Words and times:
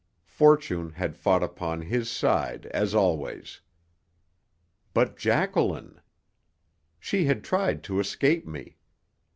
Fortune 0.25 0.93
had 0.93 1.15
fought 1.15 1.43
upon 1.43 1.81
his 1.83 2.09
side, 2.09 2.65
as 2.73 2.95
always. 2.95 3.61
But 4.95 5.15
Jacqueline 5.15 6.01
She 6.99 7.25
had 7.25 7.43
tried 7.43 7.83
to 7.83 7.99
escape 7.99 8.47
me. 8.47 8.77